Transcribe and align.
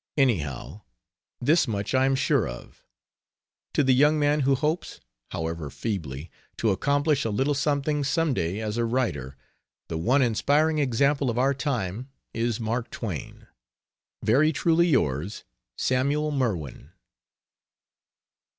Anyhow, 0.17 0.81
this 1.39 1.67
much 1.67 1.93
I 1.93 2.07
am 2.07 2.15
sure 2.15 2.49
of 2.49 2.83
to 3.73 3.83
the 3.83 3.93
young 3.93 4.17
man 4.19 4.39
who 4.39 4.55
hopes, 4.55 4.99
however 5.29 5.69
feebly, 5.69 6.31
to 6.57 6.71
accomplish 6.71 7.23
a 7.23 7.29
little 7.29 7.53
something, 7.53 8.03
someday, 8.03 8.61
as 8.61 8.77
a 8.77 8.83
writer, 8.85 9.37
the 9.89 9.99
one 9.99 10.23
inspiring 10.23 10.79
example 10.79 11.29
of 11.29 11.37
our 11.37 11.53
time 11.53 12.09
is 12.33 12.59
Mark 12.59 12.89
Twain. 12.89 13.45
Very 14.23 14.51
truly 14.51 14.87
yours, 14.87 15.43
SAMUEL 15.77 16.31
MERWIN. 16.31 16.93